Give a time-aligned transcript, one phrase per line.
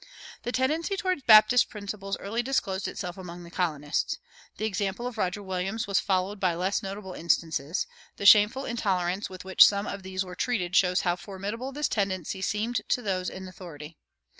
[0.41, 4.17] The tendency toward Baptist principles early disclosed itself among the colonists.
[4.57, 7.85] The example of Roger Williams was followed by less notable instances;
[8.17, 12.41] the shameful intolerance with which some of these were treated shows how formidable this tendency
[12.41, 13.99] seemed to those in authority.